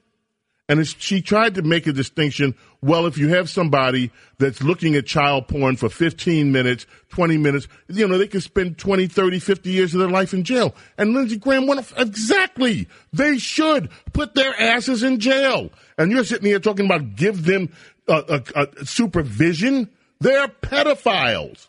[0.67, 2.55] And she tried to make a distinction.
[2.82, 7.67] Well, if you have somebody that's looking at child porn for 15 minutes, 20 minutes,
[7.88, 10.73] you know, they can spend 20, 30, 50 years of their life in jail.
[10.97, 12.88] And Lindsey Graham went, exactly.
[13.13, 15.69] They should put their asses in jail.
[15.99, 17.71] And you're sitting here talking about give them
[18.07, 19.89] a, a, a supervision.
[20.19, 21.67] They're pedophiles.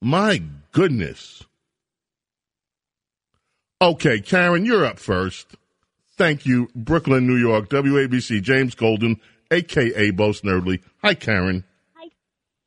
[0.00, 0.42] My
[0.72, 1.44] goodness.
[3.80, 5.54] Okay, Karen, you're up first.
[6.16, 6.68] Thank you.
[6.74, 9.20] Brooklyn, New York, WABC, James Golden,
[9.50, 10.10] a.k.a.
[10.10, 10.80] Bo Snerdley.
[11.02, 11.64] Hi, Karen.
[11.94, 12.08] Hi.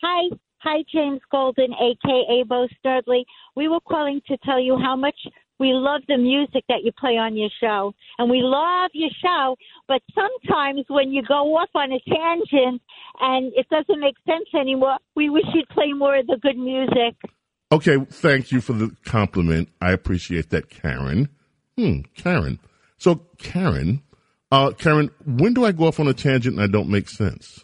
[0.02, 0.36] Hi.
[0.64, 2.46] Hi, James Golden, a.k.a.
[2.46, 3.24] Bo Snerdley.
[3.56, 5.16] We were calling to tell you how much
[5.62, 7.94] we love the music that you play on your show.
[8.18, 9.56] And we love your show,
[9.88, 12.82] but sometimes when you go off on a tangent
[13.20, 17.16] and it doesn't make sense anymore, we wish you'd play more of the good music.
[17.72, 19.70] Okay, thank you for the compliment.
[19.80, 21.30] I appreciate that, Karen.
[21.78, 22.58] Hmm, Karen.
[22.98, 24.02] So, Karen,
[24.52, 27.64] uh, Karen, when do I go off on a tangent and I don't make sense?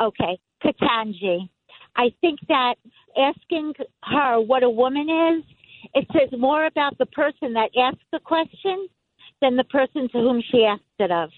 [0.00, 1.48] Okay, Ketanji.
[1.96, 2.76] I think that
[3.16, 5.44] asking her what a woman is,
[5.94, 8.88] it says more about the person that asked the question
[9.40, 11.30] than the person to whom she asked it of.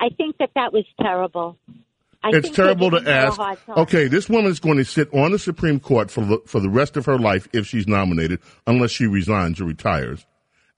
[0.00, 1.56] I think that that was terrible.
[2.22, 3.38] I it's terrible to ask.
[3.68, 6.70] Okay, this woman is going to sit on the Supreme Court for the, for the
[6.70, 10.24] rest of her life if she's nominated, unless she resigns or retires.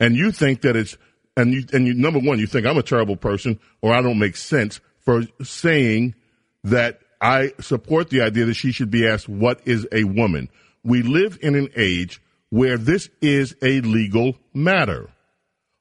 [0.01, 0.99] And you think that it's
[1.37, 4.19] and you and you number one, you think I'm a terrible person or I don't
[4.19, 6.15] make sense for saying
[6.65, 10.49] that I support the idea that she should be asked what is a woman.
[10.83, 12.21] We live in an age
[12.51, 15.11] where this is a legal matter.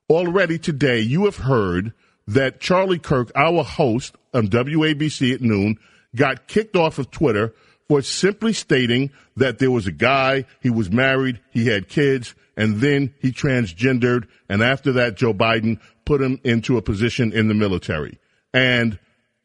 [0.10, 1.94] Already today, you have heard
[2.28, 5.78] that Charlie Kirk, our host on WABC at noon,
[6.16, 7.54] got kicked off of Twitter
[7.88, 12.78] for simply stating that there was a guy, he was married, he had kids, and
[12.78, 17.54] then he transgendered, and after that, Joe Biden put him into a position in the
[17.54, 18.18] military.
[18.54, 18.98] And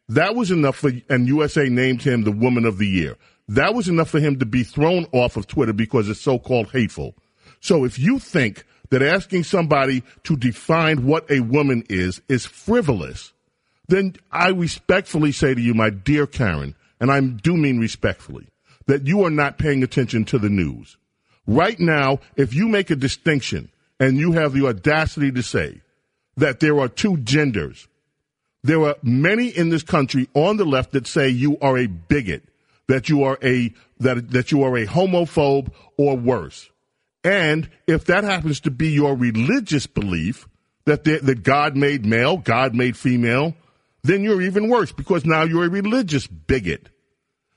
[0.09, 3.17] that was enough for, and USA named him the Woman of the Year.
[3.51, 6.71] That was enough for him to be thrown off of Twitter because it's so called
[6.71, 7.17] hateful.
[7.59, 13.33] So if you think that asking somebody to define what a woman is is frivolous,
[13.89, 18.47] then I respectfully say to you, my dear Karen, and I do mean respectfully,
[18.87, 20.97] that you are not paying attention to the news.
[21.45, 25.81] Right now, if you make a distinction and you have the audacity to say
[26.37, 27.89] that there are two genders,
[28.63, 32.45] there are many in this country on the left that say you are a bigot,
[32.91, 36.69] that you are a that that you are a homophobe or worse.
[37.23, 40.49] And if that happens to be your religious belief
[40.87, 43.55] that that God made male, God made female,
[44.03, 46.89] then you're even worse because now you're a religious bigot.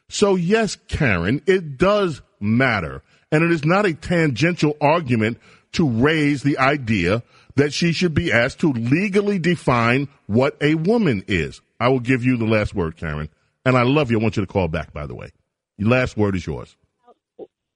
[0.07, 5.39] So yes, Karen, it does matter and it is not a tangential argument
[5.71, 7.23] to raise the idea
[7.55, 11.61] that she should be asked to legally define what a woman is.
[11.79, 13.29] I will give you the last word, Karen.
[13.66, 14.20] And I love you.
[14.20, 15.32] I want you to call back, by the way.
[15.78, 16.76] Your last word is yours.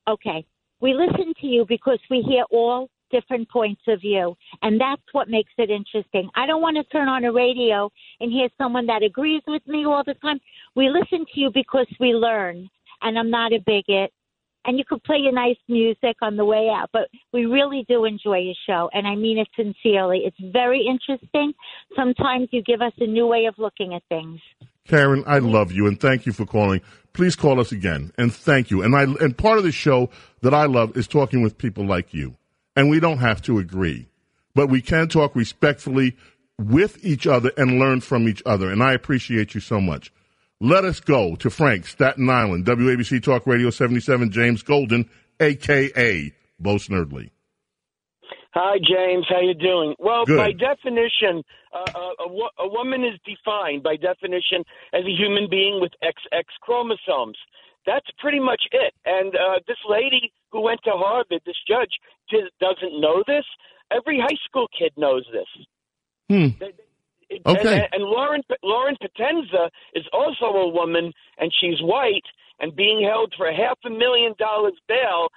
[0.08, 0.46] Okay.
[0.80, 4.36] We listen to you because we hear all different points of view.
[4.62, 6.30] And that's what makes it interesting.
[6.36, 9.86] I don't want to turn on a radio and hear someone that agrees with me
[9.86, 10.40] all the time.
[10.76, 12.70] We listen to you because we learn.
[13.02, 14.12] And I'm not a bigot
[14.68, 16.90] and you could play your nice music on the way out.
[16.94, 20.24] But we really do enjoy your show, and I mean it sincerely.
[20.26, 21.54] It's very interesting.
[21.96, 24.40] Sometimes you give us a new way of looking at things.
[24.88, 26.82] Karen, I love you and thank you for calling.
[27.14, 28.82] Please call us again and thank you.
[28.82, 30.10] And I and part of the show
[30.42, 32.36] that I love is talking with people like you.
[32.76, 34.08] And we don't have to agree,
[34.54, 36.16] but we can talk respectfully
[36.60, 38.72] with each other and learn from each other.
[38.72, 40.12] And I appreciate you so much.
[40.60, 45.10] Let us go to Frank, Staten Island, WABC Talk Radio 77, James Golden,
[45.40, 46.34] a.k.a.
[46.60, 47.30] Bo Snerdley.
[48.60, 49.28] Hi, James.
[49.30, 49.93] How you doing?
[49.99, 50.38] Well, Good.
[50.38, 55.80] by definition, uh, uh a, a, woman is defined by definition as a human being
[55.80, 57.38] with XX chromosomes.
[57.86, 58.95] That's pretty much it.
[59.05, 62.01] And uh, this lady who went to Harvard, this judge,
[62.60, 63.45] doesn't know this.
[63.91, 65.66] Every high school kid knows this.
[66.28, 66.58] Hmm.
[66.60, 66.74] They,
[67.45, 67.74] Okay.
[67.76, 72.24] And, and Lauren Lauren Pazienza is also a woman, and she's white
[72.62, 75.28] and being held for half a million dollars bail.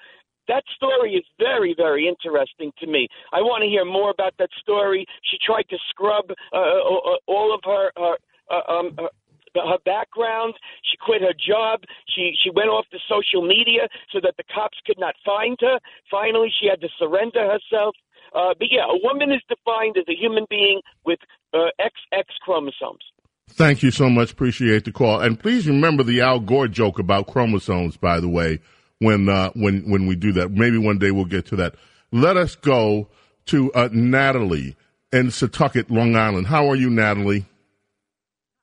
[0.51, 3.07] That story is very, very interesting to me.
[3.33, 5.07] I want to hear more about that story.
[5.31, 8.17] She tried to scrub uh, uh, uh all of her, her
[8.51, 9.11] uh, um, her,
[9.55, 10.55] her background.
[10.83, 11.87] She quit her job.
[12.09, 15.79] She she went off to social media so that the cops could not find her.
[16.11, 17.95] Finally, she had to surrender herself.
[18.35, 21.21] Uh, but yeah, a woman is defined as a human being with
[21.55, 23.07] uh, XX chromosomes.
[23.51, 24.33] Thank you so much.
[24.33, 25.21] Appreciate the call.
[25.21, 28.61] And please remember the Al Gore joke about chromosomes, by the way,
[29.01, 30.53] when, uh, when, when we do that.
[30.53, 31.75] Maybe one day we'll get to that.
[32.13, 33.09] Let us go
[33.47, 34.77] to uh, Natalie
[35.13, 36.47] in Setauket, Long Island.
[36.47, 37.47] How are you, Natalie?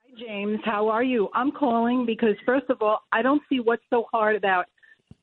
[0.01, 0.59] Hi, James.
[0.63, 1.29] How are you?
[1.33, 4.65] I'm calling because, first of all, I don't see what's so hard about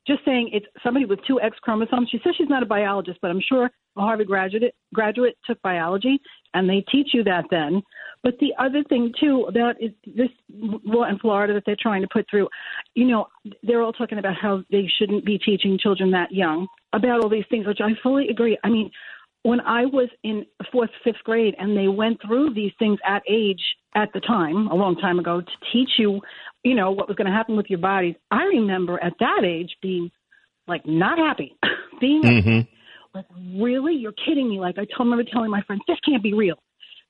[0.05, 2.09] just saying it's somebody with two X chromosomes.
[2.11, 6.19] She says she's not a biologist, but I'm sure a Harvard graduate graduate took biology,
[6.53, 7.81] and they teach you that then.
[8.25, 12.07] But the other thing too about is this law in Florida that they're trying to
[12.11, 12.49] put through.
[12.95, 13.27] You know,
[13.61, 17.45] they're all talking about how they shouldn't be teaching children that young about all these
[17.51, 18.57] things, which I fully agree.
[18.63, 18.89] I mean,
[19.43, 23.61] when I was in fourth, fifth grade, and they went through these things at age
[23.93, 26.19] at the time, a long time ago, to teach you,
[26.63, 28.15] you know, what was going to happen with your bodies.
[28.31, 30.09] I remember at that age being
[30.67, 31.55] like not happy,
[32.01, 32.59] being mm-hmm.
[33.13, 34.59] like, really, you're kidding me?
[34.59, 36.57] Like I told, remember telling my friends, this can't be real.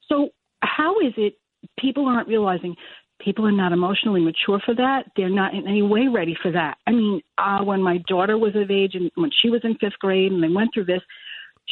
[0.09, 0.31] So
[0.65, 1.35] how is it
[1.79, 2.75] people aren't realizing
[3.19, 5.05] people are not emotionally mature for that.
[5.15, 6.77] They're not in any way ready for that.
[6.85, 9.99] I mean, uh, when my daughter was of age and when she was in fifth
[9.99, 11.01] grade and they went through this,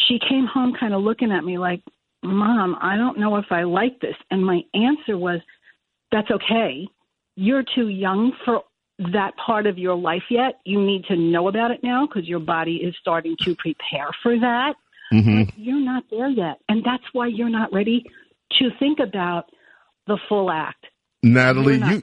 [0.07, 1.81] she came home kind of looking at me like,
[2.23, 4.15] Mom, I don't know if I like this.
[4.31, 5.41] And my answer was,
[6.11, 6.87] That's okay.
[7.35, 8.61] You're too young for
[9.11, 10.59] that part of your life yet.
[10.65, 14.39] You need to know about it now because your body is starting to prepare for
[14.39, 14.75] that.
[15.11, 15.61] Mm-hmm.
[15.61, 16.57] you're not there yet.
[16.69, 18.03] And that's why you're not ready
[18.59, 19.45] to think about
[20.07, 20.85] the full act.
[21.21, 22.01] Natalie, you,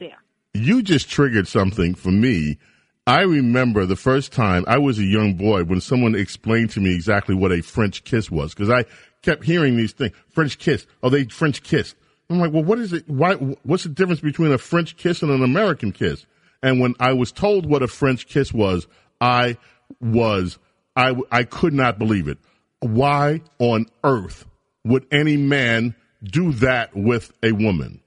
[0.54, 2.58] you just triggered something for me.
[3.06, 6.94] I remember the first time I was a young boy when someone explained to me
[6.94, 8.84] exactly what a French kiss was because I
[9.22, 10.12] kept hearing these things.
[10.28, 10.86] French kiss.
[11.02, 11.94] Oh, they French kiss.
[12.28, 13.08] I'm like, well, what is it?
[13.08, 13.34] Why?
[13.34, 16.24] What's the difference between a French kiss and an American kiss?
[16.62, 18.86] And when I was told what a French kiss was,
[19.20, 19.56] I
[20.00, 20.58] was
[20.94, 22.38] I I could not believe it.
[22.80, 24.46] Why on earth
[24.84, 28.00] would any man do that with a woman.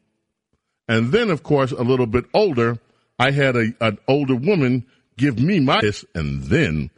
[0.87, 2.79] And then, of course, a little bit older,
[3.17, 4.85] I had a, an older woman
[5.17, 6.89] give me my kiss, and then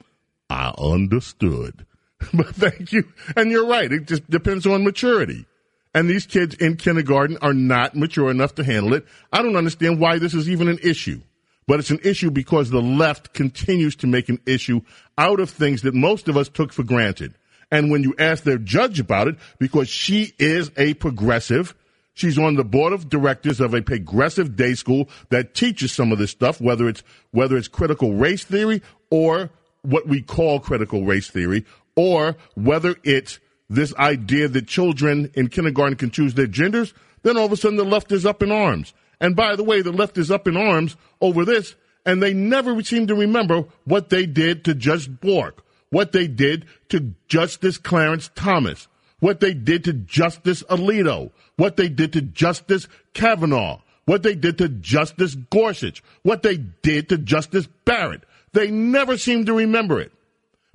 [0.49, 1.86] I understood.
[2.34, 3.03] but thank you.
[3.36, 3.91] And you're right.
[3.91, 5.45] It just depends on maturity.
[5.93, 9.05] And these kids in kindergarten are not mature enough to handle it.
[9.32, 11.22] I don't understand why this is even an issue.
[11.68, 14.82] But it's an issue because the left continues to make an issue
[15.18, 17.34] out of things that most of us took for granted.
[17.72, 21.76] And when you ask their judge about it, because she is a progressive,
[22.13, 26.18] she's on the board of directors of a progressive day school that teaches some of
[26.18, 29.49] this stuff, whether it's whether it's critical race theory or
[29.82, 33.39] what we call critical race theory, or whether it's
[33.70, 36.93] this idea that children in kindergarten can choose their genders,
[37.24, 38.93] then all of a sudden the left is up in arms.
[39.20, 42.82] And by the way, the left is up in arms over this, and they never
[42.84, 45.64] seem to remember what they did to Judge Bork
[45.95, 48.89] what they did to Justice Clarence Thomas,
[49.21, 54.57] what they did to Justice Alito, what they did to Justice Kavanaugh, what they did
[54.57, 58.23] to Justice Gorsuch, what they did to Justice Barrett.
[58.51, 60.11] They never seem to remember it.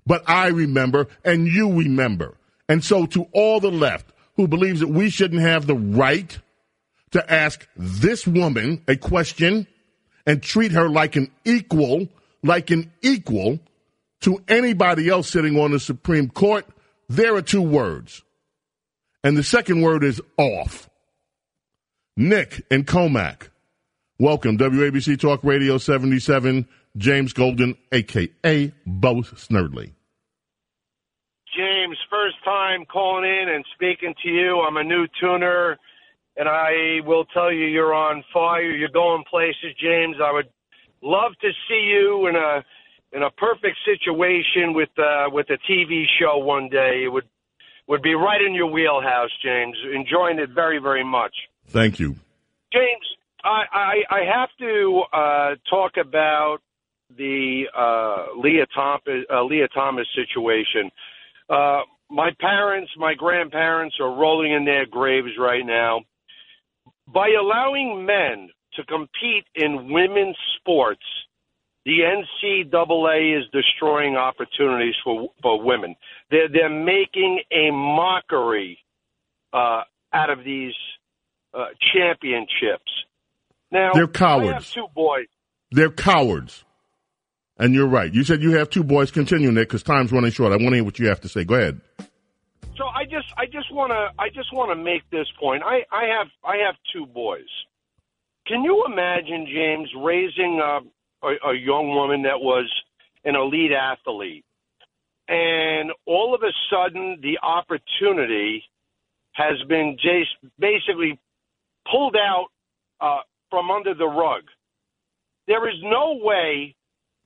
[0.06, 2.38] But I remember, and you remember.
[2.66, 4.06] And so, to all the left
[4.36, 6.38] who believes that we shouldn't have the right
[7.10, 9.66] to ask this woman a question
[10.24, 12.08] and treat her like an equal,
[12.42, 13.60] like an equal,
[14.20, 16.66] to anybody else sitting on the Supreme Court,
[17.08, 18.22] there are two words.
[19.22, 20.88] And the second word is off.
[22.16, 23.48] Nick and Commack,
[24.20, 26.68] Welcome, WABC Talk Radio 77,
[26.98, 28.70] James Golden, a.k.a.
[28.84, 29.94] Bo Snerdley.
[31.56, 34.60] James, first time calling in and speaking to you.
[34.60, 35.78] I'm a new tuner,
[36.36, 38.70] and I will tell you, you're on fire.
[38.70, 40.16] You're going places, James.
[40.22, 40.50] I would
[41.02, 42.62] love to see you in a
[43.12, 47.02] in a perfect situation with uh, with a TV show one day.
[47.04, 47.28] It would
[47.88, 49.76] would be right in your wheelhouse, James.
[49.92, 51.34] Enjoying it very very much.
[51.68, 52.16] Thank you,
[52.72, 53.06] James.
[53.42, 56.58] I I, I have to uh, talk about
[57.16, 60.90] the uh, Lia Thomas uh, Lia Thomas situation.
[61.48, 66.00] Uh, my parents, my grandparents are rolling in their graves right now.
[67.12, 71.02] By allowing men to compete in women's sports
[71.84, 75.96] the NCAA is destroying opportunities for for women.
[76.30, 78.78] They're they're making a mockery
[79.52, 80.74] uh, out of these
[81.54, 82.90] uh, championships.
[83.72, 84.50] Now, they're cowards.
[84.50, 85.26] I have two boys.
[85.70, 86.64] They're cowards.
[87.58, 88.12] And you're right.
[88.12, 89.10] You said you have two boys.
[89.10, 90.52] Continue, Nick, because time's running short.
[90.52, 91.44] I want to hear what you have to say.
[91.44, 91.80] Go ahead.
[92.76, 95.62] So I just, I just want to, I just want to make this point.
[95.62, 97.44] I, I have, I have two boys.
[98.46, 100.80] Can you imagine James raising a,
[101.22, 102.70] a, a young woman that was
[103.24, 104.44] an elite athlete,
[105.28, 108.64] and all of a sudden the opportunity
[109.32, 111.18] has been just basically
[111.90, 112.46] pulled out
[113.00, 114.42] uh, from under the rug.
[115.46, 116.74] There is no way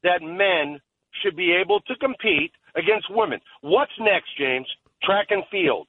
[0.03, 0.81] that men
[1.23, 3.41] should be able to compete against women.
[3.61, 4.67] What's next, James?
[5.03, 5.87] Track and field.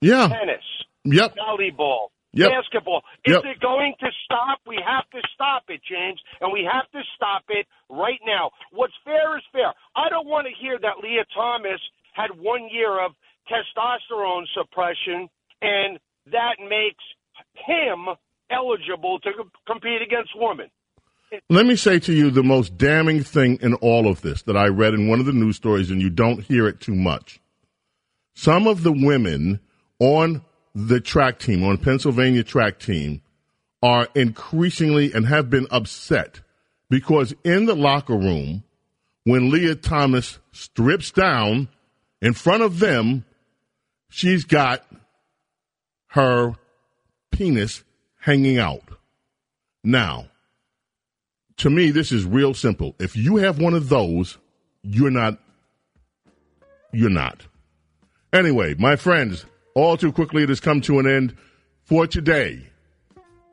[0.00, 0.28] Yeah.
[0.28, 0.64] Tennis.
[1.04, 1.34] Yep.
[1.36, 2.08] Volleyball.
[2.34, 2.50] Yep.
[2.50, 3.02] Basketball.
[3.24, 3.44] Is Yep.
[3.44, 4.60] it going to stop?
[4.66, 8.50] We have to stop it, James, and we have to stop it right now.
[8.72, 9.72] What's fair is fair.
[9.96, 11.80] I don't want to hear that Lia Thomas
[12.12, 13.12] had one year of
[13.50, 15.28] testosterone suppression,
[15.62, 15.98] and
[16.32, 17.04] that makes
[17.54, 18.06] him
[18.50, 19.30] eligible to
[19.66, 20.70] compete against women.
[21.50, 24.66] Let me say to you the most damning thing in all of this that I
[24.68, 27.40] read in one of the news stories, and you don't hear it too much.
[28.34, 29.60] Some of the women
[29.98, 30.42] on
[30.74, 33.22] the track team, on Pennsylvania track team,
[33.82, 36.40] are increasingly and have been upset
[36.90, 38.64] because in the locker room,
[39.24, 41.68] when Lia Thomas strips down
[42.20, 43.24] in front of them,
[44.08, 44.84] she's got
[46.08, 46.54] her
[47.30, 47.84] penis
[48.20, 48.82] hanging out.
[49.82, 50.28] Now,
[51.58, 52.94] to me, this is real simple.
[52.98, 54.38] If you have one of those,
[54.82, 55.38] you're not,
[56.92, 57.46] you're not.
[58.32, 59.44] Anyway, my friends,
[59.74, 61.36] all too quickly it has come to an end
[61.82, 62.66] for today.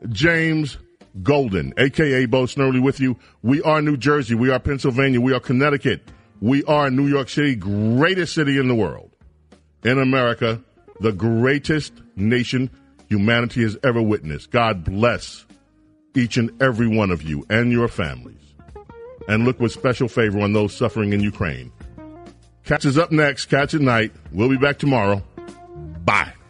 [0.10, 0.78] James
[1.22, 3.18] Golden, aka Bo Snerdley, with you.
[3.42, 4.36] We are New Jersey.
[4.36, 5.20] We are Pennsylvania.
[5.20, 6.10] We are Connecticut.
[6.40, 9.12] We are New York City, greatest city in the world.
[9.84, 10.64] In America,
[11.00, 12.70] the greatest nation
[13.10, 14.52] humanity has ever witnessed.
[14.52, 15.46] God bless
[16.16, 18.38] each and every one of you and your families.
[19.28, 21.72] And look with special favor on those suffering in Ukraine.
[22.64, 23.46] Catch us up next.
[23.46, 24.12] Catch at night.
[24.32, 25.24] We'll be back tomorrow.
[26.06, 26.41] Bye.